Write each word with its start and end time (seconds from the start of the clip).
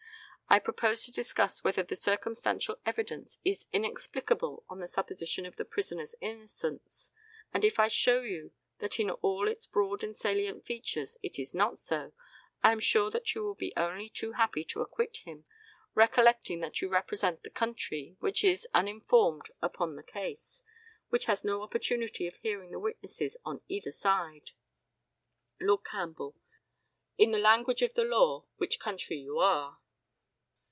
I 0.53 0.59
propose 0.59 1.05
to 1.05 1.13
discuss 1.13 1.63
whether 1.63 1.81
the 1.81 1.95
circumstantial 1.95 2.75
evidence 2.85 3.39
is 3.45 3.67
inexplicable 3.71 4.65
on 4.67 4.81
the 4.81 4.87
supposition 4.89 5.45
of 5.45 5.55
the 5.55 5.63
prisoner's 5.63 6.13
innocence; 6.19 7.11
and, 7.53 7.63
if 7.63 7.79
I 7.79 7.87
show 7.87 8.19
you 8.19 8.51
that 8.79 8.99
in 8.99 9.09
all 9.09 9.47
its 9.47 9.65
broad 9.65 10.03
and 10.03 10.17
salient 10.17 10.65
features 10.65 11.17
it 11.23 11.39
is 11.39 11.53
not 11.53 11.79
so, 11.79 12.11
I 12.61 12.73
am 12.73 12.81
sure 12.81 13.09
that 13.11 13.33
you 13.33 13.45
will 13.45 13.55
be 13.55 13.71
only 13.77 14.09
too 14.09 14.33
happy 14.33 14.65
to 14.65 14.81
acquit 14.81 15.19
him, 15.25 15.45
recollecting 15.95 16.59
that 16.59 16.81
you 16.81 16.89
represent 16.89 17.43
the 17.43 17.49
country, 17.49 18.17
which 18.19 18.43
is 18.43 18.67
uninformed 18.73 19.51
upon 19.61 19.95
the 19.95 20.03
case, 20.03 20.63
which 21.07 21.27
has 21.27 21.45
no 21.45 21.61
opportunity 21.61 22.27
of 22.27 22.35
hearing 22.35 22.71
the 22.71 22.77
witnesses 22.79 23.37
on 23.45 23.61
either 23.69 23.91
side. 23.93 24.51
Lord 25.61 25.85
CAMPBELL: 25.85 26.35
In 27.17 27.31
the 27.31 27.39
language 27.39 27.81
of 27.81 27.93
the 27.93 28.03
law 28.03 28.47
"which 28.57 28.81
country 28.81 29.15
you 29.15 29.39
are." 29.39 29.77